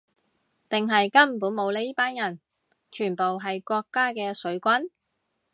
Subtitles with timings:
[0.67, 2.39] 定係根本冇呢班人，
[2.91, 4.89] 全部係國家嘅水軍